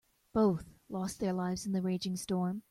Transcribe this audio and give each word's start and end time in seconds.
Both 0.33 0.65
lost 0.89 1.19
their 1.19 1.31
lives 1.31 1.67
in 1.67 1.73
the 1.73 1.81
raging 1.83 2.15
storm. 2.15 2.59